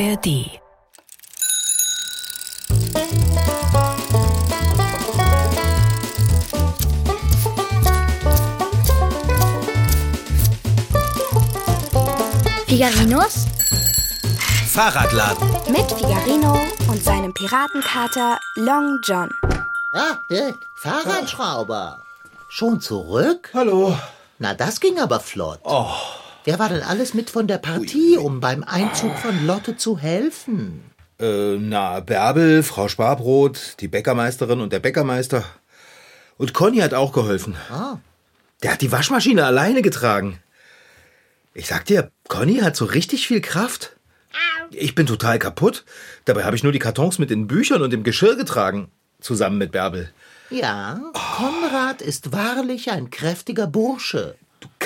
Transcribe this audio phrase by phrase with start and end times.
[0.00, 0.58] ARD.
[12.66, 13.46] Figarinos
[14.68, 15.36] Fahrradladen.
[15.68, 16.58] mit Figarino
[16.88, 19.28] und seinem Piratenkater Long John.
[19.92, 22.00] Ah, Dirk, Fahrradschrauber.
[22.48, 23.50] Schon zurück?
[23.52, 23.94] Hallo.
[24.38, 25.60] Na, das ging aber flott.
[25.64, 25.90] Oh.
[26.44, 30.82] Wer war denn alles mit von der Partie, um beim Einzug von Lotte zu helfen?
[31.18, 35.44] Äh, na, Bärbel, Frau Sparbrot, die Bäckermeisterin und der Bäckermeister.
[36.38, 37.56] Und Conny hat auch geholfen.
[37.70, 37.98] Ah.
[38.62, 40.38] Der hat die Waschmaschine alleine getragen.
[41.52, 43.96] Ich sag dir, Conny hat so richtig viel Kraft.
[44.70, 45.84] Ich bin total kaputt.
[46.24, 48.90] Dabei habe ich nur die Kartons mit den Büchern und dem Geschirr getragen.
[49.20, 50.10] Zusammen mit Bärbel.
[50.48, 54.36] Ja, Konrad ist wahrlich ein kräftiger Bursche.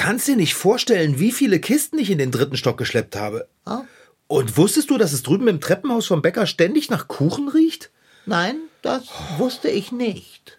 [0.04, 3.48] Du kannst dir nicht vorstellen, wie viele Kisten ich in den dritten Stock geschleppt habe.
[3.64, 3.84] Ah.
[4.27, 7.91] Und wusstest du, dass es drüben im Treppenhaus vom Bäcker ständig nach Kuchen riecht?
[8.27, 9.05] Nein, das
[9.38, 10.58] wusste ich nicht.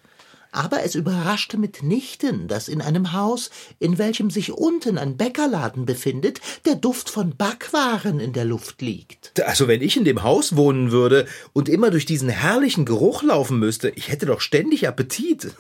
[0.52, 6.42] Aber es überraschte mitnichten, dass in einem Haus, in welchem sich unten ein Bäckerladen befindet,
[6.66, 9.40] der Duft von Backwaren in der Luft liegt.
[9.46, 13.60] Also wenn ich in dem Haus wohnen würde und immer durch diesen herrlichen Geruch laufen
[13.60, 15.52] müsste, ich hätte doch ständig Appetit.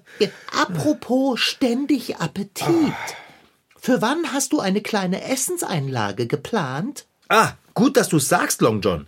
[0.50, 2.94] Apropos ständig Appetit.
[3.84, 7.04] Für wann hast du eine kleine Essenseinlage geplant?
[7.28, 9.06] ah, gut, dass du sagst, Long John.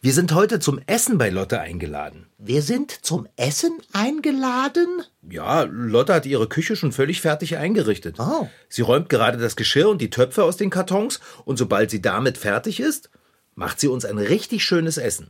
[0.00, 2.26] Wir sind heute zum Essen bei Lotte eingeladen.
[2.38, 5.02] Wir sind zum Essen eingeladen?
[5.28, 8.16] Ja, Lotte hat ihre Küche schon völlig fertig eingerichtet.
[8.18, 8.48] Oh.
[8.70, 12.38] Sie räumt gerade das Geschirr und die Töpfe aus den Kartons und sobald sie damit
[12.38, 13.10] fertig ist,
[13.54, 15.28] macht sie uns ein richtig schönes Essen.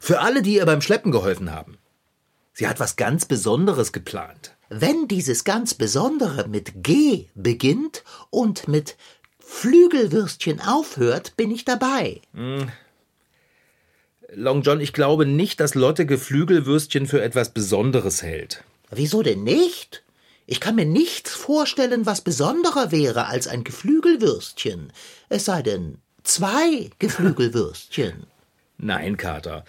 [0.00, 1.78] Für alle, die ihr beim Schleppen geholfen haben.
[2.54, 4.55] Sie hat was ganz Besonderes geplant.
[4.68, 8.96] Wenn dieses ganz Besondere mit G beginnt und mit
[9.38, 12.20] Flügelwürstchen aufhört, bin ich dabei.
[14.34, 18.64] Long John, ich glaube nicht, dass Lotte Geflügelwürstchen für etwas Besonderes hält.
[18.90, 20.02] Wieso denn nicht?
[20.46, 24.92] Ich kann mir nichts vorstellen, was besonderer wäre als ein Geflügelwürstchen.
[25.28, 28.26] Es sei denn, zwei Geflügelwürstchen.
[28.78, 29.64] Nein, Kater.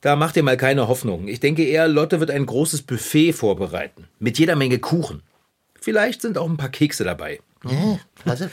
[0.00, 1.26] Da macht ihr mal keine Hoffnung.
[1.26, 4.08] Ich denke eher, Lotte wird ein großes Buffet vorbereiten.
[4.18, 5.22] Mit jeder Menge Kuchen.
[5.80, 7.40] Vielleicht sind auch ein paar Kekse dabei.
[7.64, 8.48] Äh, also,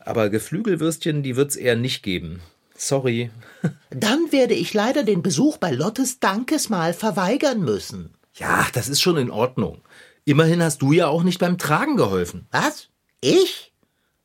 [0.00, 2.40] Aber Geflügelwürstchen, die wird's eher nicht geben.
[2.76, 3.30] Sorry.
[3.90, 8.14] dann werde ich leider den Besuch bei Lottes Dankesmahl verweigern müssen.
[8.34, 9.82] Ja, das ist schon in Ordnung.
[10.24, 12.46] Immerhin hast du ja auch nicht beim Tragen geholfen.
[12.50, 12.88] Was?
[13.20, 13.72] Ich?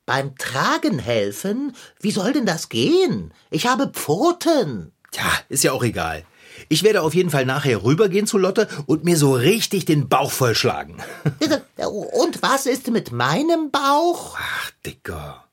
[0.05, 1.73] Beim Tragen helfen?
[1.99, 3.33] Wie soll denn das gehen?
[3.49, 4.91] Ich habe Pfoten.
[5.11, 6.23] Tja, ist ja auch egal.
[6.69, 10.31] Ich werde auf jeden Fall nachher rübergehen zu Lotte und mir so richtig den Bauch
[10.31, 10.97] vollschlagen.
[11.77, 14.37] Und was ist mit meinem Bauch?
[14.39, 15.45] Ach, Dicker.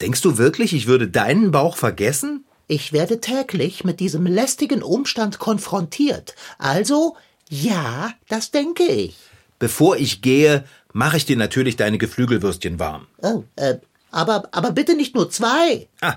[0.00, 2.44] Denkst du wirklich, ich würde deinen Bauch vergessen?
[2.68, 6.34] Ich werde täglich mit diesem lästigen Umstand konfrontiert.
[6.58, 7.16] Also,
[7.48, 9.16] ja, das denke ich.
[9.58, 13.06] Bevor ich gehe, mache ich dir natürlich deine Geflügelwürstchen warm.
[13.18, 13.76] Oh, äh,
[14.10, 15.88] aber, aber bitte nicht nur zwei.
[16.00, 16.16] Ah,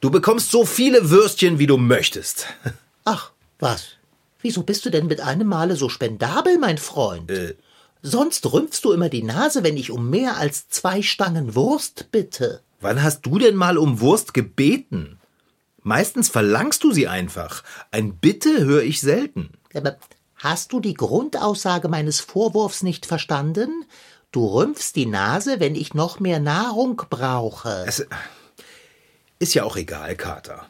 [0.00, 2.46] du bekommst so viele Würstchen, wie du möchtest.
[3.04, 3.96] Ach, was?
[4.42, 7.30] Wieso bist du denn mit einem Male so spendabel, mein Freund?
[7.30, 7.56] Äh.
[8.02, 12.62] Sonst rümpfst du immer die Nase, wenn ich um mehr als zwei Stangen Wurst bitte.
[12.80, 15.18] Wann hast du denn mal um Wurst gebeten?
[15.82, 17.62] Meistens verlangst du sie einfach.
[17.90, 19.50] Ein Bitte höre ich selten.
[19.74, 19.96] Aber
[20.36, 23.84] hast du die Grundaussage meines Vorwurfs nicht verstanden?
[24.32, 27.84] Du rümpfst die Nase, wenn ich noch mehr Nahrung brauche.
[27.86, 28.06] Es
[29.38, 30.66] ist ja auch egal, Kater.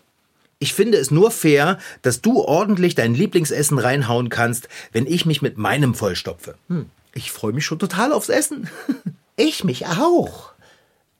[0.62, 5.40] Ich finde es nur fair, dass du ordentlich dein Lieblingsessen reinhauen kannst, wenn ich mich
[5.40, 6.54] mit meinem vollstopfe.
[7.14, 8.68] Ich freue mich schon total aufs Essen.
[9.36, 10.52] Ich mich auch.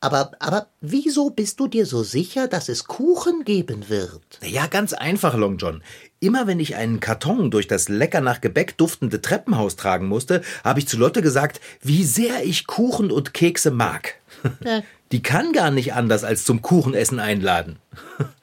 [0.03, 4.23] Aber, aber wieso bist du dir so sicher, dass es Kuchen geben wird?
[4.43, 5.83] Ja, ganz einfach, Long John.
[6.21, 10.81] Immer wenn ich einen Karton durch das lecker nach Gebäck duftende Treppenhaus tragen musste, habe
[10.81, 14.17] ich zu Lotte gesagt, wie sehr ich Kuchen und Kekse mag.
[15.13, 17.79] Die kann gar nicht anders als zum Kuchenessen einladen.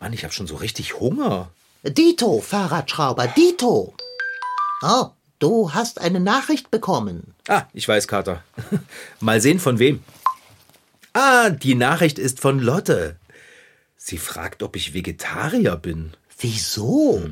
[0.00, 1.50] Mann, ich habe schon so richtig Hunger.
[1.84, 3.94] Dito, Fahrradschrauber, Dito.
[4.82, 7.34] Oh, du hast eine Nachricht bekommen.
[7.48, 8.42] Ah, ich weiß, Kater.
[9.20, 10.02] Mal sehen, von wem.
[11.12, 13.16] Ah, die Nachricht ist von Lotte.
[13.96, 16.12] Sie fragt, ob ich Vegetarier bin.
[16.38, 17.22] Wieso?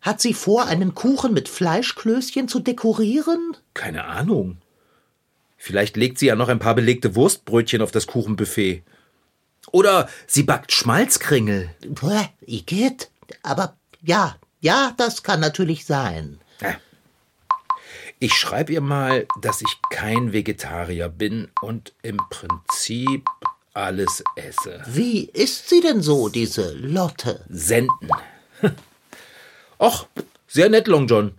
[0.00, 3.54] Hat sie vor, einen Kuchen mit Fleischklößchen zu dekorieren?
[3.74, 4.56] Keine Ahnung.
[5.58, 8.82] Vielleicht legt sie ja noch ein paar belegte Wurstbrötchen auf das Kuchenbuffet.
[9.70, 11.70] Oder sie backt Schmalzkringel.
[11.86, 13.10] Bäh, Igitt.
[13.42, 16.40] Aber ja, ja, das kann natürlich sein.
[16.60, 16.76] Ja.
[18.18, 23.24] Ich schreibe ihr mal, dass ich kein Vegetarier bin und im Prinzip
[23.74, 24.82] alles esse.
[24.86, 27.44] Wie ist sie denn so, diese Lotte?
[27.48, 28.10] Senden.
[29.78, 30.06] Och,
[30.46, 31.32] sehr nett, Long John.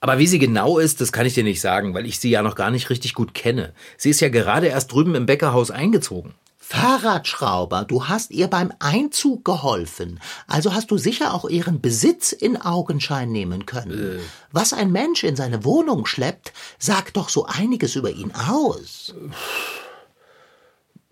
[0.00, 2.42] Aber wie sie genau ist, das kann ich dir nicht sagen, weil ich sie ja
[2.42, 3.72] noch gar nicht richtig gut kenne.
[3.96, 6.34] Sie ist ja gerade erst drüben im Bäckerhaus eingezogen.
[6.72, 10.20] Fahrradschrauber, du hast ihr beim Einzug geholfen.
[10.46, 14.20] Also hast du sicher auch ihren Besitz in Augenschein nehmen können.
[14.52, 19.14] Was ein Mensch in seine Wohnung schleppt, sagt doch so einiges über ihn aus.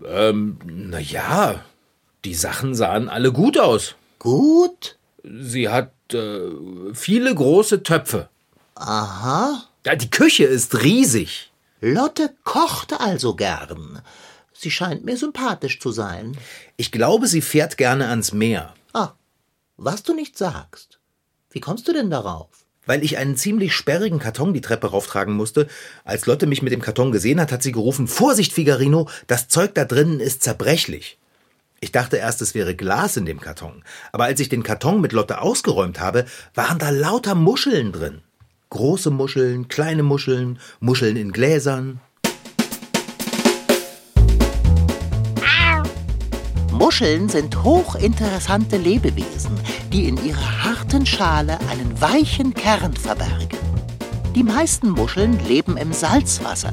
[0.02, 1.62] Ähm, na ja,
[2.24, 3.96] die Sachen sahen alle gut aus.
[4.18, 4.96] Gut?
[5.22, 6.40] Sie hat äh,
[6.94, 8.30] viele große Töpfe.
[8.76, 9.62] Aha.
[9.84, 11.52] Ja, die Küche ist riesig.
[11.82, 14.00] Lotte kocht also gern.
[14.62, 16.36] Sie scheint mir sympathisch zu sein.
[16.76, 18.74] Ich glaube, sie fährt gerne ans Meer.
[18.92, 19.12] Ah,
[19.78, 21.00] was du nicht sagst.
[21.48, 22.50] Wie kommst du denn darauf?
[22.84, 25.66] Weil ich einen ziemlich sperrigen Karton die Treppe rauftragen musste.
[26.04, 29.74] Als Lotte mich mit dem Karton gesehen hat, hat sie gerufen, Vorsicht, Figarino, das Zeug
[29.74, 31.16] da drinnen ist zerbrechlich.
[31.80, 33.82] Ich dachte erst, es wäre Glas in dem Karton.
[34.12, 38.20] Aber als ich den Karton mit Lotte ausgeräumt habe, waren da lauter Muscheln drin.
[38.68, 42.00] Große Muscheln, kleine Muscheln, Muscheln in Gläsern.
[46.80, 49.50] Muscheln sind hochinteressante Lebewesen,
[49.92, 53.58] die in ihrer harten Schale einen weichen Kern verbergen.
[54.34, 56.72] Die meisten Muscheln leben im Salzwasser.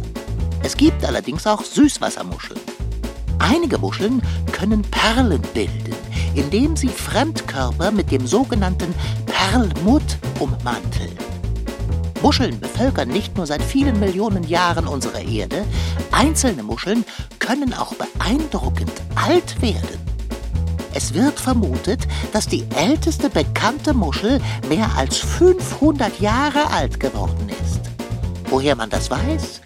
[0.64, 2.62] Es gibt allerdings auch Süßwassermuscheln.
[3.40, 4.22] Einige Muscheln
[4.54, 5.94] können Perlen bilden,
[6.36, 8.96] indem sie Fremdkörper mit dem sogenannten
[9.26, 11.27] Perlmutt ummanteln.
[12.28, 15.64] Muscheln bevölkern nicht nur seit vielen Millionen Jahren unsere Erde,
[16.12, 17.06] einzelne Muscheln
[17.40, 19.98] können auch beeindruckend alt werden.
[20.94, 27.80] Es wird vermutet, dass die älteste bekannte Muschel mehr als 500 Jahre alt geworden ist.
[28.50, 29.62] Woher man das weiß?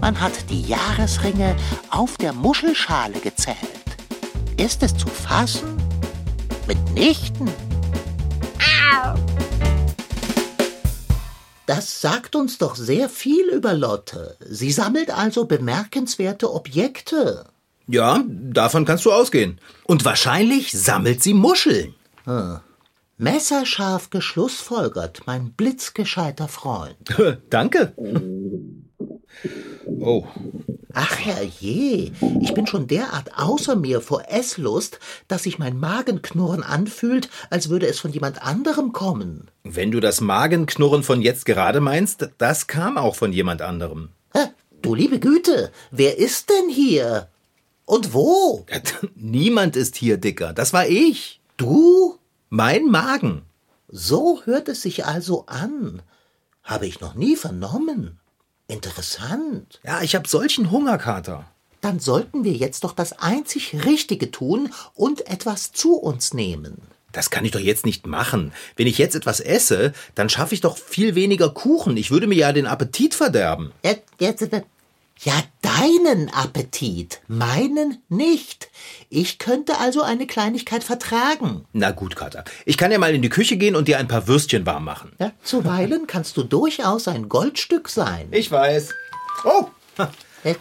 [0.00, 1.54] Man hat die Jahresringe
[1.90, 3.58] auf der Muschelschale gezählt.
[4.56, 5.76] Ist es zu fassen?
[6.66, 7.50] Mitnichten.
[11.66, 14.36] Das sagt uns doch sehr viel über Lotte.
[14.48, 17.46] Sie sammelt also bemerkenswerte Objekte.
[17.88, 19.60] Ja, davon kannst du ausgehen.
[19.84, 21.94] Und wahrscheinlich sammelt sie Muscheln.
[23.18, 26.96] Messerscharf geschlussfolgert, mein blitzgescheiter Freund.
[27.50, 27.92] Danke.
[30.00, 30.24] Oh,
[30.98, 32.10] Ach herrje,
[32.40, 34.98] ich bin schon derart außer mir vor Esslust,
[35.28, 39.50] dass sich mein Magenknurren anfühlt, als würde es von jemand anderem kommen.
[39.62, 44.08] wenn du das Magenknurren von jetzt gerade meinst, das kam auch von jemand anderem.
[44.32, 44.46] Hä?
[44.80, 47.28] Du liebe Güte, wer ist denn hier?
[47.84, 48.64] Und wo?
[49.14, 50.54] Niemand ist hier, Dicker.
[50.54, 51.42] Das war ich.
[51.58, 52.16] Du?
[52.48, 53.42] Mein Magen.
[53.88, 56.00] So hört es sich also an.
[56.62, 58.18] Habe ich noch nie vernommen.
[58.68, 59.80] Interessant.
[59.84, 61.44] Ja, ich hab solchen Hungerkater.
[61.80, 66.82] Dann sollten wir jetzt doch das einzig Richtige tun und etwas zu uns nehmen.
[67.12, 68.52] Das kann ich doch jetzt nicht machen.
[68.76, 71.96] Wenn ich jetzt etwas esse, dann schaffe ich doch viel weniger Kuchen.
[71.96, 73.72] Ich würde mir ja den Appetit verderben.
[73.82, 74.50] Jetzt, jetzt,
[75.20, 75.32] ja,
[75.62, 78.68] deinen Appetit, meinen nicht.
[79.08, 81.64] Ich könnte also eine Kleinigkeit vertragen.
[81.72, 82.44] Na gut, Kater.
[82.64, 85.12] Ich kann ja mal in die Küche gehen und dir ein paar Würstchen warm machen.
[85.18, 88.28] Ja, zuweilen kannst du durchaus ein Goldstück sein.
[88.30, 88.90] Ich weiß.
[89.44, 89.66] Oh,
[90.44, 90.54] Äh,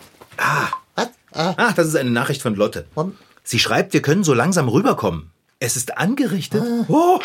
[0.95, 1.07] Was?
[1.33, 2.87] Äh, ach, das ist eine Nachricht von Lotte.
[2.95, 5.31] und, Sie schreibt, wir können so langsam rüberkommen.
[5.59, 6.63] Es ist angerichtet.
[6.87, 7.19] Oh,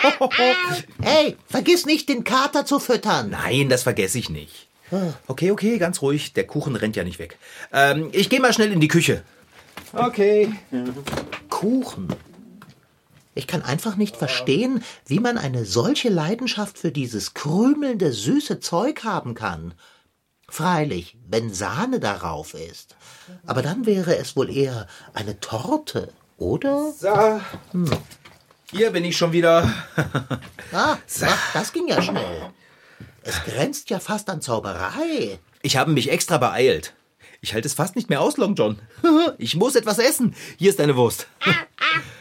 [1.02, 3.30] hey, vergiss nicht, den Kater zu füttern.
[3.30, 4.68] Nein, das vergesse ich nicht.
[5.26, 6.32] Okay, okay, ganz ruhig.
[6.32, 7.38] Der Kuchen rennt ja nicht weg.
[7.72, 9.22] Ähm, ich gehe mal schnell in die Küche.
[9.92, 10.52] Okay.
[11.48, 12.08] Kuchen.
[13.34, 19.04] Ich kann einfach nicht verstehen, wie man eine solche Leidenschaft für dieses krümelnde, süße Zeug
[19.04, 19.74] haben kann.
[20.48, 22.96] Freilich, wenn Sahne darauf ist.
[23.46, 26.92] Aber dann wäre es wohl eher eine Torte, oder?
[26.92, 27.40] So.
[28.72, 29.72] Hier bin ich schon wieder.
[30.72, 32.50] Ah, ach, das ging ja schnell.
[33.22, 35.38] Es grenzt ja fast an Zauberei.
[35.62, 36.94] Ich habe mich extra beeilt.
[37.42, 38.78] Ich halte es fast nicht mehr aus, Long John.
[39.38, 40.34] Ich muss etwas essen.
[40.58, 41.26] Hier ist deine Wurst.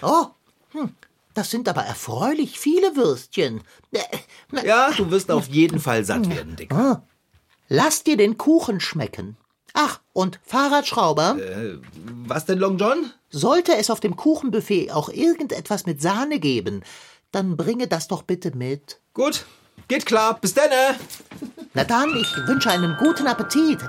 [0.01, 0.27] Oh,
[0.71, 0.95] hm,
[1.35, 3.61] das sind aber erfreulich viele Würstchen.
[3.91, 6.73] Äh, Ja, du wirst auf jeden Fall satt werden, Dick.
[7.67, 9.37] Lass dir den Kuchen schmecken.
[9.73, 11.37] Ach, und Fahrradschrauber,
[12.25, 13.11] Was denn, Long John?
[13.29, 16.81] sollte es auf dem Kuchenbuffet auch irgendetwas mit Sahne geben,
[17.31, 18.99] dann bringe das doch bitte mit.
[19.13, 19.45] Gut,
[19.88, 20.39] geht klar.
[20.39, 20.69] Bis dann.
[21.74, 23.79] Na dann, ich wünsche einen guten Appetit.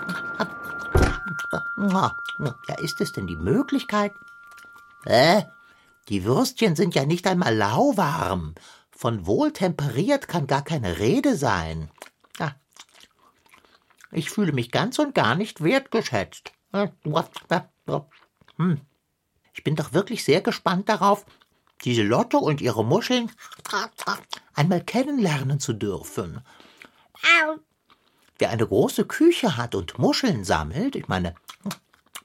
[2.69, 4.13] Ja, ist es denn die Möglichkeit?
[5.05, 5.43] Äh,
[6.09, 8.55] die Würstchen sind ja nicht einmal lauwarm.
[8.91, 11.91] Von wohltemperiert kann gar keine Rede sein.
[12.39, 12.53] Ah,
[14.13, 16.53] Ich fühle mich ganz und gar nicht wertgeschätzt.
[18.57, 18.81] Hm.
[19.55, 21.25] Ich bin doch wirklich sehr gespannt darauf,
[21.85, 23.31] diese Lotte und ihre Muscheln
[24.55, 26.41] einmal kennenlernen zu dürfen.
[28.39, 31.35] Wer eine große Küche hat und Muscheln sammelt, ich meine,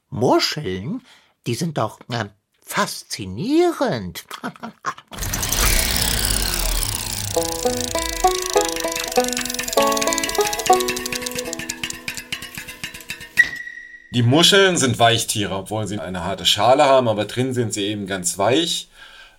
[0.09, 1.01] Muscheln,
[1.45, 2.25] die sind doch äh,
[2.61, 4.25] faszinierend.
[14.11, 18.07] Die Muscheln sind Weichtiere, obwohl sie eine harte Schale haben, aber drin sind sie eben
[18.07, 18.87] ganz weich.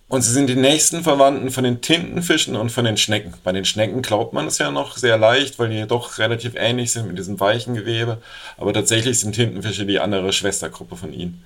[0.09, 3.33] Und sie sind die nächsten Verwandten von den Tintenfischen und von den Schnecken.
[3.43, 6.93] Bei den Schnecken glaubt man es ja noch sehr leicht, weil die doch relativ ähnlich
[6.93, 8.19] sind mit diesem weichen Gewebe.
[8.57, 11.43] Aber tatsächlich sind Tintenfische die andere Schwestergruppe von ihnen.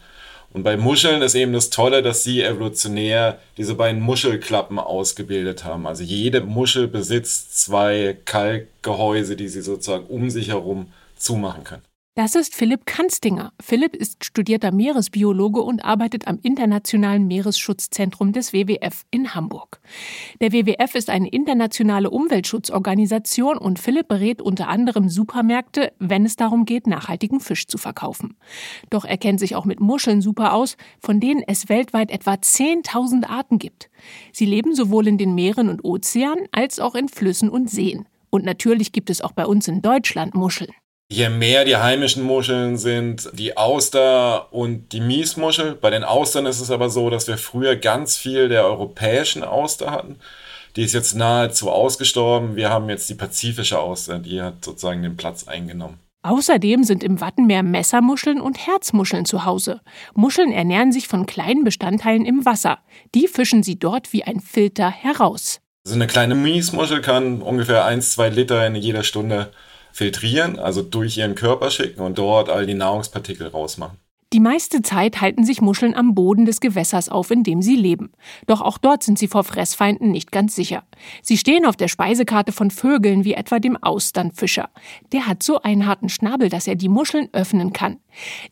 [0.53, 5.87] Und bei Muscheln ist eben das Tolle, dass sie evolutionär diese beiden Muschelklappen ausgebildet haben.
[5.87, 11.90] Also jede Muschel besitzt zwei Kalkgehäuse, die sie sozusagen um sich herum zumachen können.
[12.13, 13.53] Das ist Philipp Kanstinger.
[13.61, 19.79] Philipp ist studierter Meeresbiologe und arbeitet am Internationalen Meeresschutzzentrum des WWF in Hamburg.
[20.41, 26.65] Der WWF ist eine internationale Umweltschutzorganisation und Philipp berät unter anderem Supermärkte, wenn es darum
[26.65, 28.35] geht, nachhaltigen Fisch zu verkaufen.
[28.89, 33.25] Doch er kennt sich auch mit Muscheln super aus, von denen es weltweit etwa 10.000
[33.27, 33.89] Arten gibt.
[34.33, 38.05] Sie leben sowohl in den Meeren und Ozeanen als auch in Flüssen und Seen.
[38.29, 40.73] Und natürlich gibt es auch bei uns in Deutschland Muscheln.
[41.11, 45.75] Je mehr die heimischen Muscheln sind, die Auster und die Miesmuschel.
[45.75, 49.91] Bei den Austern ist es aber so, dass wir früher ganz viel der europäischen Auster
[49.91, 50.19] hatten.
[50.77, 52.55] Die ist jetzt nahezu ausgestorben.
[52.55, 55.99] Wir haben jetzt die pazifische Auster, die hat sozusagen den Platz eingenommen.
[56.23, 59.81] Außerdem sind im Wattenmeer Messermuscheln und Herzmuscheln zu Hause.
[60.15, 62.79] Muscheln ernähren sich von kleinen Bestandteilen im Wasser.
[63.15, 65.59] Die fischen sie dort wie ein Filter heraus.
[65.83, 69.51] So eine kleine Miesmuschel kann ungefähr 1, 2 Liter in jeder Stunde
[69.93, 73.97] filtrieren, also durch ihren Körper schicken und dort all die Nahrungspartikel rausmachen.
[74.33, 78.13] Die meiste Zeit halten sich Muscheln am Boden des Gewässers auf, in dem sie leben.
[78.47, 80.83] Doch auch dort sind sie vor Fressfeinden nicht ganz sicher.
[81.21, 84.69] Sie stehen auf der Speisekarte von Vögeln wie etwa dem Austernfischer.
[85.11, 87.97] Der hat so einen harten Schnabel, dass er die Muscheln öffnen kann.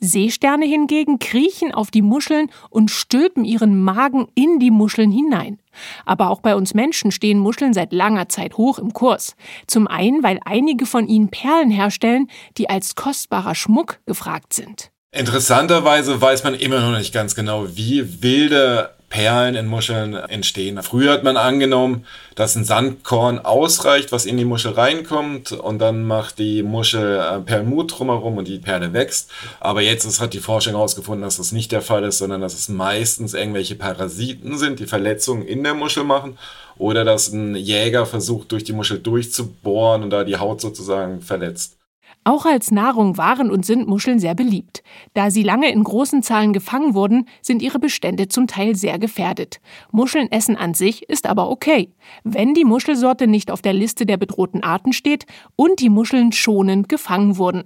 [0.02, 5.60] Seesterne hingegen kriechen auf die Muscheln und stülpen ihren Magen in die Muscheln hinein.
[6.06, 9.38] Aber auch bei uns Menschen stehen Muscheln seit langer Zeit hoch im Kurs.
[9.66, 14.92] Zum einen, weil einige von ihnen Perlen herstellen, die als kostbarer Schmuck gefragt sind.
[15.12, 20.82] Interessanterweise weiß man immer noch nicht ganz genau, wie wilde Perlen in Muscheln entstehen.
[20.84, 26.04] Früher hat man angenommen, dass ein Sandkorn ausreicht, was in die Muschel reinkommt und dann
[26.04, 29.32] macht die Muschel äh, Perlmut drumherum und die Perle wächst.
[29.60, 32.54] Aber jetzt ist, hat die Forschung herausgefunden, dass das nicht der Fall ist, sondern dass
[32.54, 36.38] es meistens irgendwelche Parasiten sind, die Verletzungen in der Muschel machen
[36.78, 41.79] oder dass ein Jäger versucht, durch die Muschel durchzubohren und da die Haut sozusagen verletzt.
[42.30, 44.84] Auch als Nahrung waren und sind Muscheln sehr beliebt.
[45.16, 49.60] Da sie lange in großen Zahlen gefangen wurden, sind ihre Bestände zum Teil sehr gefährdet.
[49.92, 51.92] Muscheln essen an sich ist aber okay,
[52.24, 56.88] wenn die Muschelsorte nicht auf der Liste der bedrohten Arten steht und die Muscheln schonend
[56.88, 57.64] gefangen wurden.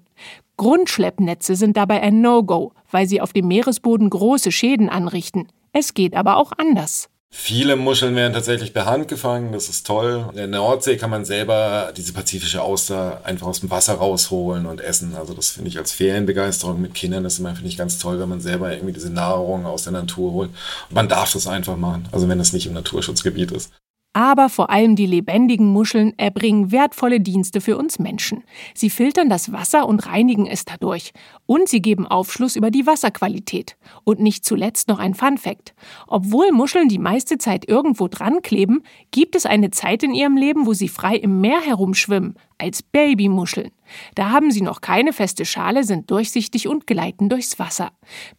[0.55, 5.49] Grundschleppnetze sind dabei ein No-Go, weil sie auf dem Meeresboden große Schäden anrichten.
[5.73, 7.09] Es geht aber auch anders.
[7.35, 10.27] Viele Muscheln werden tatsächlich per Hand gefangen, das ist toll.
[10.29, 14.79] In der Nordsee kann man selber diese pazifische Auster einfach aus dem Wasser rausholen und
[14.79, 15.15] essen.
[15.15, 18.39] Also das finde ich als Ferienbegeisterung mit Kindern, das finde ich, ganz toll, wenn man
[18.39, 20.49] selber irgendwie diese Nahrung aus der Natur holt.
[20.89, 23.71] Und man darf das einfach machen, also wenn es nicht im Naturschutzgebiet ist.
[24.15, 28.43] Aber vor allem die lebendigen Muscheln erbringen wertvolle Dienste für uns Menschen.
[28.75, 31.13] Sie filtern das Wasser und reinigen es dadurch.
[31.47, 33.75] Und sie geben Aufschluss über die Wasserqualität.
[34.03, 35.73] Und nicht zuletzt noch ein Fun Fact.
[36.05, 40.67] Obwohl Muscheln die meiste Zeit irgendwo dran kleben, gibt es eine Zeit in ihrem Leben,
[40.67, 43.71] wo sie frei im Meer herumschwimmen, als Babymuscheln.
[44.13, 47.91] Da haben sie noch keine feste Schale, sind durchsichtig und gleiten durchs Wasser,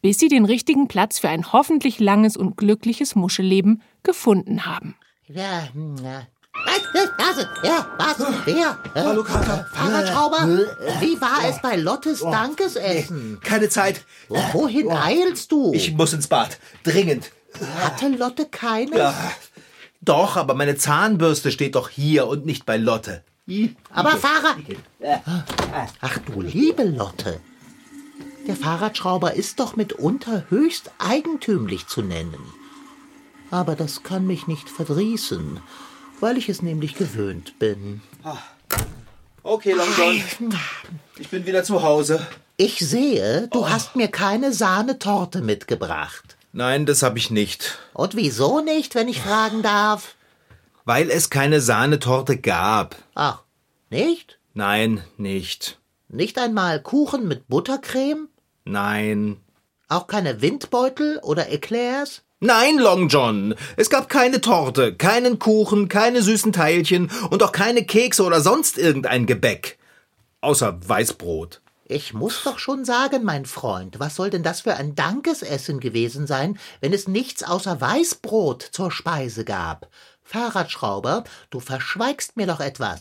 [0.02, 4.94] bis sie den richtigen Platz für ein hoffentlich langes und glückliches Muschelleben gefunden haben.
[5.28, 6.26] Ja, hm, ja.
[7.18, 7.46] Was?
[7.62, 8.16] Ja, was?
[8.44, 8.78] Wer?
[8.94, 9.66] Hallo, Kater.
[9.72, 10.46] Fahrradschrauber?
[11.00, 13.40] Wie war es bei Lottes Dankesessen?
[13.42, 14.04] Keine Zeit.
[14.28, 15.72] Wohin eilst du?
[15.74, 16.58] Ich muss ins Bad.
[16.84, 17.32] Dringend.
[17.80, 18.96] Hatte Lotte keines?
[18.96, 19.14] Ja.
[20.00, 23.24] Doch, aber meine Zahnbürste steht doch hier und nicht bei Lotte.
[23.90, 24.56] Aber Fahrer...
[26.00, 27.40] Ach du liebe Lotte.
[28.46, 32.36] Der Fahrradschrauber ist doch mitunter höchst eigentümlich zu nennen.
[33.50, 35.60] Aber das kann mich nicht verdrießen,
[36.20, 38.02] weil ich es nämlich gewöhnt bin.
[39.42, 40.58] Okay, Long John.
[41.18, 42.26] Ich bin wieder zu Hause.
[42.56, 46.36] Ich sehe, du hast mir keine Sahnetorte mitgebracht.
[46.52, 47.78] Nein, das habe ich nicht.
[47.92, 50.14] Und wieso nicht, wenn ich fragen darf?
[50.84, 52.96] Weil es keine Sahnetorte gab.
[53.14, 53.42] Ach,
[53.90, 54.38] nicht?
[54.54, 55.78] Nein, nicht.
[56.08, 58.28] Nicht einmal Kuchen mit Buttercreme?
[58.64, 59.38] Nein.
[59.88, 62.22] Auch keine Windbeutel oder Eclairs?
[62.46, 63.54] Nein, Long John.
[63.78, 68.76] Es gab keine Torte, keinen Kuchen, keine süßen Teilchen und auch keine Kekse oder sonst
[68.76, 69.78] irgendein Gebäck.
[70.42, 71.62] Außer Weißbrot.
[71.86, 76.26] Ich muss doch schon sagen, mein Freund, was soll denn das für ein Dankesessen gewesen
[76.26, 79.88] sein, wenn es nichts außer Weißbrot zur Speise gab?
[80.22, 83.00] Fahrradschrauber, du verschweigst mir doch etwas.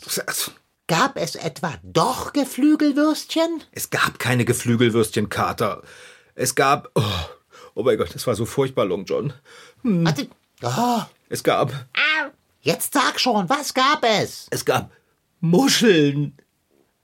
[0.88, 3.62] Gab es etwa doch Geflügelwürstchen?
[3.74, 5.82] Es gab keine Geflügelwürstchen, Kater.
[6.34, 6.92] Es gab.
[6.96, 7.02] Oh,
[7.76, 9.34] oh mein Gott, das war so furchtbar, Long John.
[9.84, 10.28] Warte.
[10.62, 11.72] Oh, Es gab.
[12.62, 14.48] jetzt sag schon, was gab es?
[14.52, 14.92] Es gab
[15.42, 16.38] Muscheln.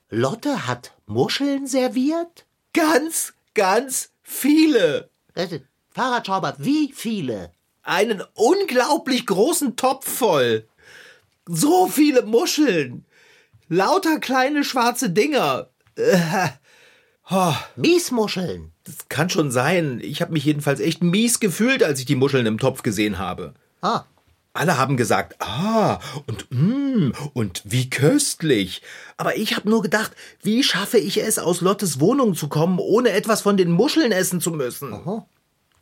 [0.09, 2.45] Lotte hat Muscheln serviert?
[2.73, 5.09] Ganz, ganz viele.
[5.35, 5.59] Äh,
[5.91, 7.51] Fahrradschrauber, wie viele?
[7.83, 10.67] Einen unglaublich großen Topf voll.
[11.45, 13.05] So viele Muscheln.
[13.67, 15.69] Lauter kleine schwarze Dinger.
[17.31, 18.71] Oh, Miesmuscheln.
[18.85, 19.99] das kann schon sein.
[20.03, 23.53] Ich habe mich jedenfalls echt mies gefühlt, als ich die Muscheln im Topf gesehen habe.
[23.81, 24.03] Ah,
[24.53, 28.81] Alle haben gesagt, ah, und mm, und wie köstlich.
[29.17, 33.11] Aber ich habe nur gedacht, wie schaffe ich es, aus Lottes Wohnung zu kommen, ohne
[33.11, 34.99] etwas von den Muscheln essen zu müssen?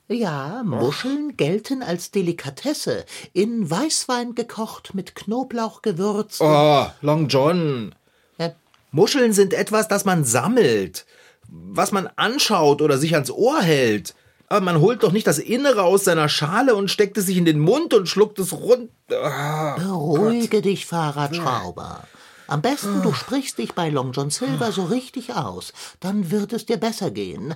[0.10, 6.42] Ja, Muscheln gelten als Delikatesse, in Weißwein gekocht mit Knoblauch gewürzt.
[6.42, 7.96] Oh, Long John.
[8.38, 8.54] Ja,
[8.92, 11.06] Muscheln sind etwas, das man sammelt,
[11.48, 14.16] was man anschaut oder sich ans Ohr hält.
[14.50, 17.46] Aber man holt doch nicht das Innere aus seiner Schale und steckt es sich in
[17.46, 18.90] den Mund und schluckt es rund.
[19.12, 22.08] Ah, Beruhige dich, Fahrradschrauber.
[22.48, 26.66] Am besten du sprichst dich bei Long John Silver so richtig aus, dann wird es
[26.66, 27.56] dir besser gehen.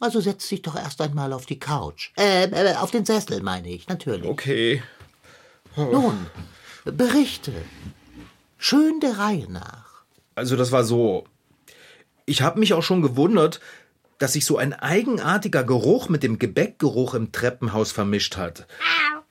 [0.00, 2.12] Also setz dich doch erst einmal auf die Couch.
[2.16, 4.28] Äh, äh auf den Sessel, meine ich, natürlich.
[4.28, 4.82] okay.
[5.76, 6.26] Nun,
[6.84, 7.52] berichte.
[8.58, 10.02] Schön der Reihe nach.
[10.34, 11.24] Also das war so.
[12.26, 13.60] Ich habe mich auch schon gewundert,
[14.18, 18.66] dass sich so ein eigenartiger Geruch mit dem Gebäckgeruch im Treppenhaus vermischt hat.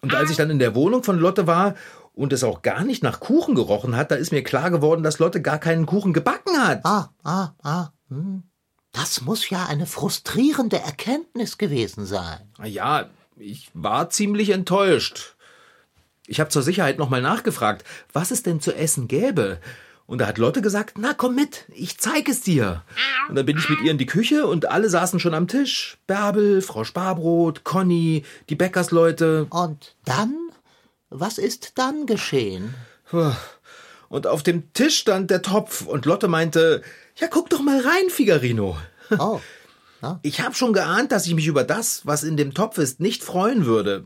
[0.01, 1.75] Und als ich dann in der Wohnung von Lotte war
[2.13, 5.19] und es auch gar nicht nach Kuchen gerochen hat, da ist mir klar geworden, dass
[5.19, 6.81] Lotte gar keinen Kuchen gebacken hat.
[6.83, 7.89] Ah, ah, ah.
[8.09, 8.43] Hm.
[8.91, 12.51] Das muss ja eine frustrierende Erkenntnis gewesen sein.
[12.63, 15.35] Ja, ich war ziemlich enttäuscht.
[16.27, 19.59] Ich habe zur Sicherheit nochmal nachgefragt, was es denn zu essen gäbe.
[20.11, 22.83] Und da hat Lotte gesagt, na komm mit, ich zeig es dir.
[23.29, 25.99] Und dann bin ich mit ihr in die Küche und alle saßen schon am Tisch.
[26.05, 29.47] Bärbel, Frau Sparbrot, Conny, die Bäckersleute.
[29.51, 30.35] Und dann?
[31.09, 32.73] Was ist dann geschehen?
[34.09, 36.81] Und auf dem Tisch stand der Topf und Lotte meinte,
[37.15, 38.75] ja guck doch mal rein, Figarino.
[39.17, 39.39] Oh,
[40.23, 43.23] Ich habe schon geahnt, dass ich mich über das, was in dem Topf ist, nicht
[43.23, 44.03] freuen würde.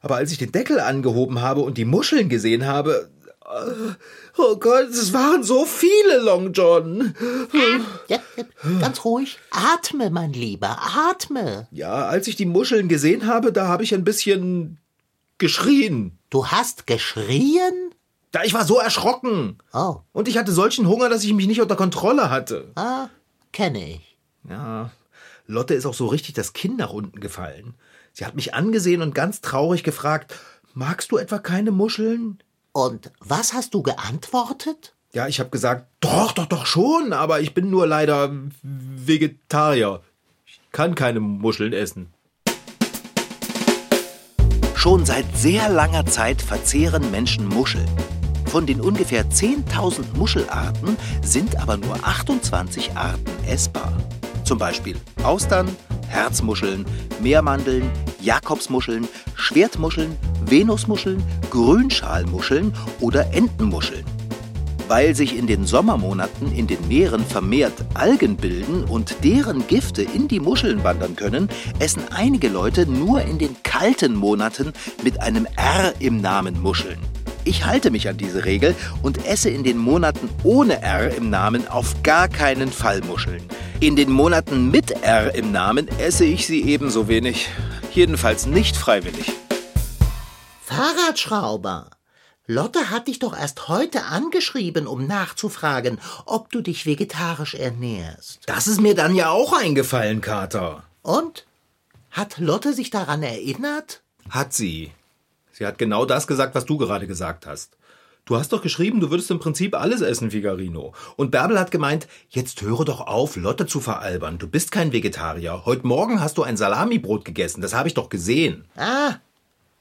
[0.00, 3.10] Aber als ich den Deckel angehoben habe und die Muscheln gesehen habe,
[4.38, 7.14] oh Gott, es waren so viele, Long John.
[8.08, 8.44] ja, ja,
[8.80, 9.38] ganz ruhig.
[9.50, 10.78] Atme, mein Lieber,
[11.10, 11.68] atme.
[11.70, 14.78] Ja, als ich die Muscheln gesehen habe, da habe ich ein bisschen
[15.38, 16.18] geschrien.
[16.30, 17.94] Du hast geschrien?
[18.32, 19.58] Da ich war so erschrocken.
[19.72, 22.72] Oh, Und ich hatte solchen Hunger, dass ich mich nicht unter Kontrolle hatte.
[22.74, 23.08] ah,
[23.52, 24.16] kenne ich.
[24.48, 24.90] Ja,
[25.46, 27.74] Lotte ist auch so richtig das Kinn nach unten gefallen.
[28.12, 30.34] Sie hat mich angesehen und ganz traurig gefragt,
[30.74, 32.38] magst du etwa keine Muscheln?
[32.76, 34.94] Und was hast du geantwortet?
[35.14, 38.30] Ja, ich habe gesagt, doch, doch, doch schon, aber ich bin nur leider
[38.62, 40.02] Vegetarier.
[40.44, 42.12] Ich kann keine Muscheln essen.
[44.74, 47.88] Schon seit sehr langer Zeit verzehren Menschen Muscheln.
[48.44, 53.90] Von den ungefähr 10.000 Muschelarten sind aber nur 28 Arten essbar.
[54.44, 55.74] Zum Beispiel Austern,
[56.08, 56.84] Herzmuscheln,
[57.20, 57.90] Meermandeln,
[58.20, 64.04] Jakobsmuscheln, Schwertmuscheln, Venusmuscheln, Grünschalmuscheln oder Entenmuscheln.
[64.88, 70.28] Weil sich in den Sommermonaten in den Meeren vermehrt Algen bilden und deren Gifte in
[70.28, 71.48] die Muscheln wandern können,
[71.80, 76.98] essen einige Leute nur in den kalten Monaten mit einem R im Namen Muscheln.
[77.46, 81.68] Ich halte mich an diese Regel und esse in den Monaten ohne R im Namen
[81.68, 83.48] auf gar keinen Fall Muscheln.
[83.78, 87.48] In den Monaten mit R im Namen esse ich sie ebenso wenig.
[87.92, 89.32] Jedenfalls nicht freiwillig.
[90.64, 91.90] Fahrradschrauber.
[92.48, 98.40] Lotte hat dich doch erst heute angeschrieben, um nachzufragen, ob du dich vegetarisch ernährst.
[98.46, 100.82] Das ist mir dann ja auch eingefallen, Kater.
[101.02, 101.46] Und?
[102.10, 104.02] Hat Lotte sich daran erinnert?
[104.30, 104.90] Hat sie.
[105.56, 107.78] Sie hat genau das gesagt, was du gerade gesagt hast.
[108.26, 110.92] Du hast doch geschrieben, du würdest im Prinzip alles essen, Figarino.
[111.16, 114.36] Und Bärbel hat gemeint, jetzt höre doch auf, Lotte zu veralbern.
[114.36, 115.62] Du bist kein Vegetarier.
[115.64, 117.62] Heute Morgen hast du ein Salamibrot gegessen.
[117.62, 118.66] Das habe ich doch gesehen.
[118.76, 119.14] Ah,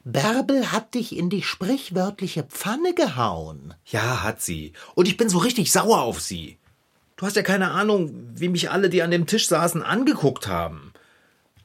[0.05, 3.73] Bärbel hat dich in die sprichwörtliche Pfanne gehauen.
[3.85, 4.71] Ja, hat sie.
[4.93, 6.57] Und ich bin so richtig sauer auf sie.
[7.17, 10.93] Du hast ja keine Ahnung, wie mich alle, die an dem Tisch saßen, angeguckt haben.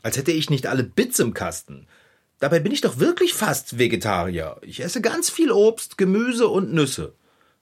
[0.02, 1.86] Als hätte ich nicht alle Bits im Kasten.
[2.40, 4.56] Dabei bin ich doch wirklich fast Vegetarier.
[4.62, 6.72] Ich esse ganz viel Obst, Gemüse und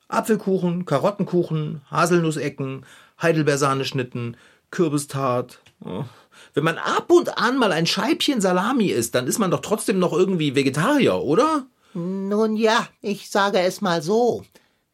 [0.06, 2.86] Apfelkuchen, Karottenkuchen, Haselnussecken,
[3.20, 4.36] Heidelbeersahneschnitten,
[4.70, 5.60] Kürbistart.
[5.84, 6.04] Oh.
[6.54, 9.98] Wenn man ab und an mal ein Scheibchen Salami isst, dann ist man doch trotzdem
[9.98, 11.66] noch irgendwie Vegetarier, oder?
[11.94, 14.44] Nun ja, ich sage es mal so.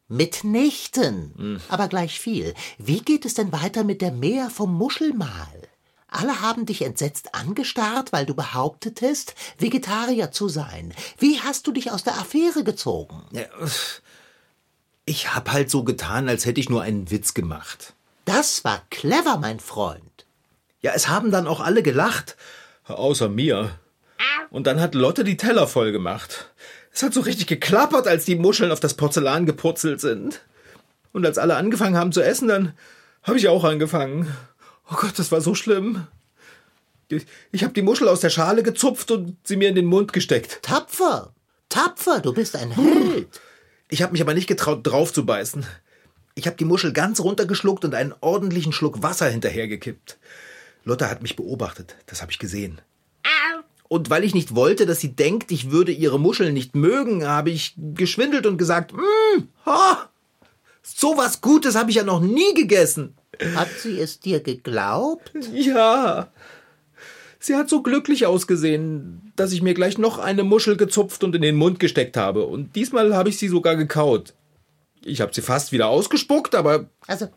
[0.07, 1.33] Mitnichten.
[1.37, 1.61] Hm.
[1.69, 2.53] Aber gleich viel.
[2.77, 5.67] Wie geht es denn weiter mit der Meer vom Muschelmal?
[6.15, 10.93] Alle haben dich entsetzt angestarrt, weil du behauptetest, Vegetarier zu sein.
[11.19, 13.21] Wie hast du dich aus der Affäre gezogen?
[15.05, 17.93] Ich hab halt so getan, als hätte ich nur einen Witz gemacht.
[18.23, 20.25] Das war clever, mein Freund.
[20.81, 22.37] Ja, es haben dann auch alle gelacht.
[22.85, 23.77] Außer mir.
[24.49, 26.51] Und dann hat Lotte die Teller voll gemacht.
[26.93, 30.41] Es hat so richtig geklappert, als die Muscheln auf das Porzellan gepurzelt sind.
[31.11, 32.73] Und als alle angefangen haben zu essen, dann
[33.21, 34.33] habe ich auch angefangen.
[34.91, 36.07] Oh Gott, das war so schlimm.
[37.51, 40.61] Ich habe die Muschel aus der Schale gezupft und sie mir in den Mund gesteckt.
[40.63, 41.33] Tapfer!
[41.69, 43.27] Tapfer, du bist ein Held!
[43.89, 45.65] Ich habe mich aber nicht getraut, drauf zu beißen.
[46.33, 50.17] Ich habe die Muschel ganz runtergeschluckt und einen ordentlichen Schluck Wasser hinterhergekippt.
[50.83, 52.81] Lotte hat mich beobachtet, das habe ich gesehen.
[53.87, 57.51] Und weil ich nicht wollte, dass sie denkt, ich würde ihre Muscheln nicht mögen, habe
[57.51, 60.09] ich geschwindelt und gesagt, mm, ha,
[60.81, 63.15] so was Gutes habe ich ja noch nie gegessen.
[63.55, 65.31] Hat sie es dir geglaubt?
[65.53, 66.31] Ja.
[67.39, 71.43] Sie hat so glücklich ausgesehen, dass ich mir gleich noch eine Muschel gezupft und in
[71.43, 72.45] den Mund gesteckt habe.
[72.45, 74.33] Und diesmal habe ich sie sogar gekaut.
[75.03, 77.27] Ich habe sie fast wieder ausgespuckt, aber also,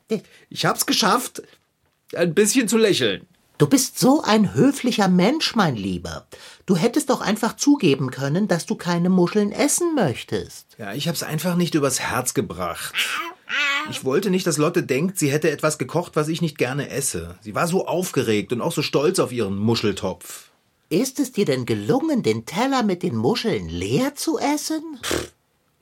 [0.48, 1.42] ich habe es geschafft,
[2.14, 3.26] ein bisschen zu lächeln.
[3.58, 6.26] Du bist so ein höflicher Mensch, mein Lieber.
[6.64, 10.76] Du hättest doch einfach zugeben können, dass du keine Muscheln essen möchtest.
[10.78, 12.94] Ja, ich hab's einfach nicht übers Herz gebracht.
[13.90, 17.36] Ich wollte nicht, dass Lotte denkt, sie hätte etwas gekocht, was ich nicht gerne esse.
[17.40, 20.50] Sie war so aufgeregt und auch so stolz auf ihren Muscheltopf.
[20.90, 24.82] Ist es dir denn gelungen, den Teller mit den Muscheln leer zu essen?
[25.02, 25.32] Pff,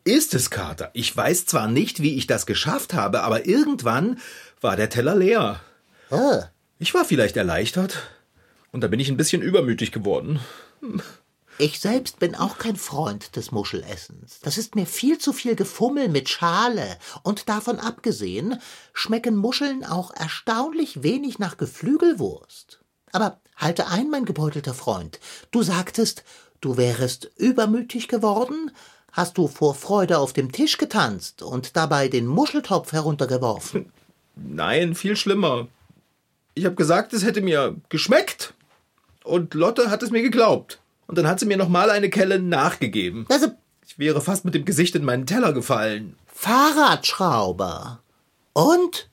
[0.07, 0.91] ist es, Kater.
[0.93, 4.21] Ich weiß zwar nicht, wie ich das geschafft habe, aber irgendwann
[4.61, 5.61] war der Teller leer.
[6.11, 6.43] Oh.
[6.79, 8.09] Ich war vielleicht erleichtert.
[8.71, 10.39] Und da bin ich ein bisschen übermütig geworden.
[11.59, 14.41] Ich selbst bin auch kein Freund des Muschelessens.
[14.43, 16.99] Das ist mir viel zu viel Gefummel mit Schale.
[17.23, 18.61] Und davon abgesehen
[18.93, 22.81] schmecken Muscheln auch erstaunlich wenig nach Geflügelwurst.
[23.13, 25.19] Aber halte ein, mein gebeutelter Freund.
[25.51, 26.25] Du sagtest,
[26.61, 28.71] du wärest übermütig geworden?
[29.13, 33.91] Hast du vor Freude auf dem Tisch getanzt und dabei den Muscheltopf heruntergeworfen?
[34.35, 35.69] Nein, viel schlimmer.
[36.53, 38.53] Ich habe gesagt, es hätte mir geschmeckt.
[39.25, 40.81] Und Lotte hat es mir geglaubt.
[41.07, 43.27] Und dann hat sie mir noch mal eine Kelle nachgegeben.
[43.29, 43.49] Also,
[43.87, 46.17] ich wäre fast mit dem Gesicht in meinen Teller gefallen.
[46.27, 48.01] Fahrradschrauber.
[48.53, 49.09] Und?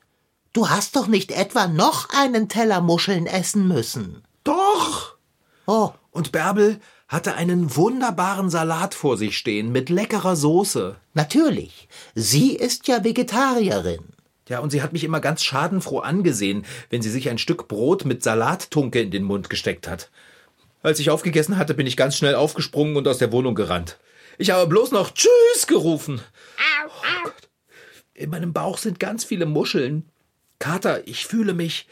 [0.53, 4.23] Du hast doch nicht etwa noch einen Teller Muscheln essen müssen.
[4.43, 5.15] Doch.
[5.65, 5.91] Oh.
[6.11, 10.95] Und Bärbel hatte einen wunderbaren Salat vor sich stehen mit leckerer Soße.
[11.13, 11.87] Natürlich.
[12.15, 14.03] Sie ist ja Vegetarierin.
[14.49, 18.05] Ja, und sie hat mich immer ganz schadenfroh angesehen, wenn sie sich ein Stück Brot
[18.05, 20.09] mit Salattunke in den Mund gesteckt hat.
[20.83, 23.97] Als ich aufgegessen hatte, bin ich ganz schnell aufgesprungen und aus der Wohnung gerannt.
[24.37, 26.21] Ich habe bloß noch Tschüss gerufen.
[26.85, 26.89] Oh
[27.23, 27.49] Gott.
[28.13, 30.09] In meinem Bauch sind ganz viele Muscheln.
[30.59, 31.87] Kater, ich fühle mich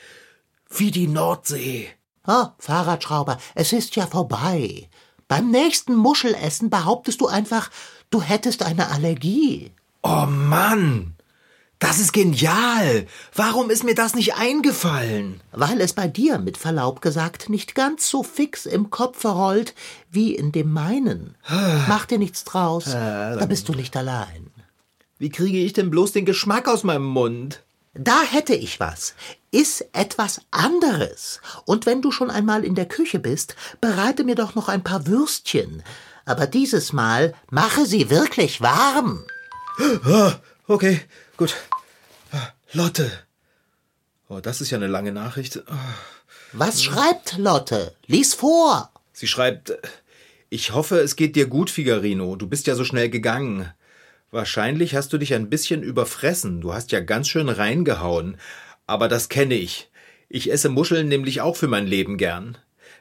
[0.69, 1.89] wie die Nordsee.
[2.27, 4.89] Oh, Fahrradschrauber, es ist ja vorbei.
[5.27, 7.71] Beim nächsten Muschelessen behauptest du einfach,
[8.10, 9.71] du hättest eine Allergie.
[10.04, 11.15] Oh Mann!
[11.82, 13.08] Das ist genial.
[13.34, 15.41] Warum ist mir das nicht eingefallen?
[15.52, 19.74] Weil es bei dir, mit Verlaub gesagt, nicht ganz so fix im Kopf verrollt
[20.12, 21.36] wie in dem meinen.
[21.89, 22.86] Mach dir nichts draus.
[22.86, 24.52] Da bist du nicht allein.
[25.17, 27.63] Wie kriege ich denn bloß den Geschmack aus meinem Mund?
[27.96, 29.15] Da hätte ich was.
[29.50, 31.41] Iss etwas anderes.
[31.65, 35.08] Und wenn du schon einmal in der Küche bist, bereite mir doch noch ein paar
[35.08, 35.82] Würstchen.
[36.26, 39.26] Aber dieses Mal mache sie wirklich warm.
[40.06, 40.36] Ah,
[40.67, 41.02] okay,
[41.41, 41.56] gut.
[42.71, 43.10] Lotte.
[44.30, 45.63] Oh, das ist ja eine lange Nachricht.
[46.54, 47.95] Was schreibt Lotte?
[48.06, 48.91] Lies vor.
[49.12, 49.73] Sie schreibt,
[50.51, 52.36] ich hoffe, es geht dir gut, Figarino.
[52.36, 53.73] Du bist ja so schnell gegangen.
[54.30, 56.62] Wahrscheinlich hast du dich ein bisschen überfressen.
[56.62, 58.38] Du hast ja ganz schön reingehauen.
[58.86, 59.89] Aber das kenne ich.
[60.30, 62.56] Ich esse Muscheln nämlich auch für mein Leben gern.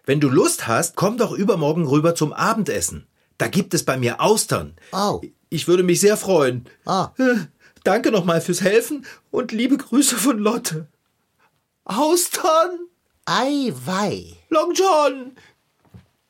[0.06, 3.06] Wenn du Lust hast, komm doch übermorgen rüber zum Abendessen.
[3.36, 4.76] Da gibt es bei mir Austern.
[4.92, 5.20] Oh.
[5.50, 6.64] Ich würde mich sehr freuen.
[6.86, 7.12] Ah.
[7.84, 10.86] Danke nochmal fürs Helfen und liebe Grüße von Lotte.
[11.84, 12.78] Austern?
[13.24, 14.36] Ei, wei.
[14.48, 15.36] Long John!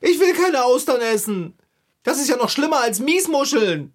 [0.00, 1.54] Ich will keine Austern essen.
[2.02, 3.92] Das ist ja noch schlimmer als Miesmuscheln.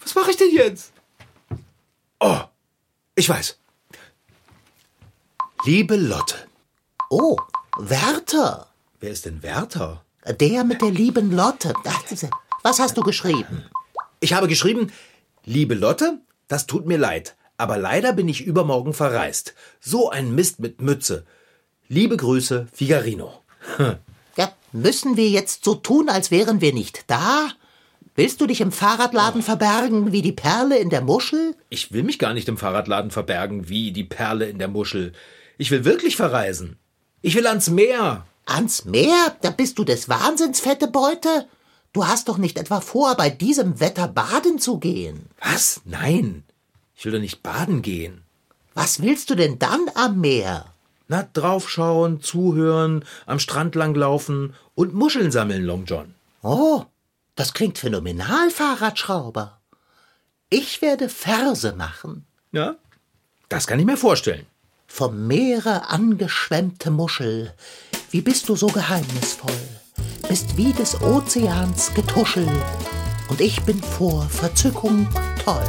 [0.00, 0.92] Was mache ich denn jetzt?
[2.20, 2.40] Oh,
[3.14, 3.58] ich weiß.
[5.64, 6.36] Liebe Lotte.
[7.10, 7.36] Oh.
[7.78, 8.68] Werther.
[9.00, 10.04] Wer ist denn Werther?
[10.40, 11.74] Der mit der lieben Lotte.
[12.62, 13.64] Was hast du geschrieben?
[14.20, 14.92] Ich habe geschrieben,
[15.44, 19.54] liebe Lotte, das tut mir leid, aber leider bin ich übermorgen verreist.
[19.80, 21.24] So ein Mist mit Mütze.
[21.88, 23.42] Liebe Grüße, Figarino.
[24.36, 27.50] Ja, müssen wir jetzt so tun, als wären wir nicht da?
[28.14, 31.54] Willst du dich im Fahrradladen verbergen wie die Perle in der Muschel?
[31.68, 35.12] Ich will mich gar nicht im Fahrradladen verbergen wie die Perle in der Muschel.
[35.58, 36.78] Ich will wirklich verreisen.
[37.20, 38.26] Ich will ans Meer.
[38.46, 39.36] Ans Meer?
[39.42, 41.46] Da bist du des Wahnsinns, fette Beute?
[41.92, 45.28] Du hast doch nicht etwa vor, bei diesem Wetter baden zu gehen.
[45.40, 45.82] Was?
[45.84, 46.44] Nein.
[46.96, 48.22] Ich will doch nicht baden gehen.
[48.74, 50.66] Was willst du denn dann am Meer?
[51.08, 56.14] Na, draufschauen, zuhören, am Strand langlaufen und Muscheln sammeln, Long John.
[56.42, 56.84] Oh,
[57.36, 59.58] das klingt phänomenal, Fahrradschrauber.
[60.48, 62.24] Ich werde Verse machen.
[62.52, 62.76] Ja?
[63.50, 64.46] Das kann ich mir vorstellen.
[64.86, 67.52] Vom Meere angeschwemmte Muschel,
[68.10, 69.81] wie bist du so geheimnisvoll?
[70.28, 72.48] Bist wie des Ozeans Getuschel
[73.28, 75.08] und ich bin vor Verzückung
[75.44, 75.64] toll.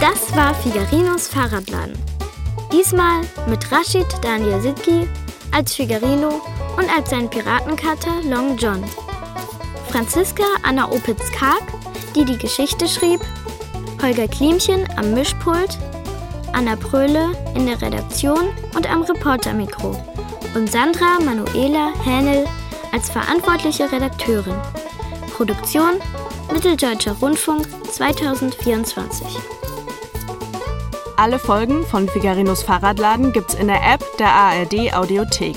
[0.00, 1.98] Das war Figarinos Fahrradladen.
[2.72, 5.08] Diesmal mit Rashid Daniel Sidki
[5.52, 6.40] als Figarino
[6.76, 8.84] und als sein Piratenkater Long John.
[9.88, 11.62] Franziska Anna Opitz-Karg,
[12.14, 13.20] die die Geschichte schrieb,
[14.02, 15.78] Holger Klimchen am Mischpult
[16.52, 19.96] Anna Pröhle in der Redaktion und am Reportermikro
[20.54, 22.46] und Sandra Manuela Hänel
[22.92, 24.56] als verantwortliche Redakteurin.
[25.36, 26.00] Produktion
[26.52, 29.26] Mitteldeutscher Rundfunk 2024.
[31.16, 35.56] Alle Folgen von Figarinos Fahrradladen gibt's in der App der ARD Audiothek.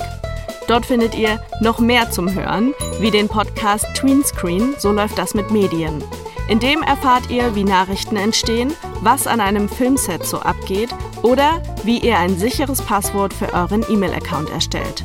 [0.68, 5.50] Dort findet ihr noch mehr zum Hören, wie den Podcast Tweenscreen, so läuft das mit
[5.50, 6.02] Medien.
[6.48, 10.90] In dem erfahrt ihr, wie Nachrichten entstehen, was an einem Filmset so abgeht
[11.22, 15.04] oder wie ihr ein sicheres Passwort für euren E-Mail-Account erstellt.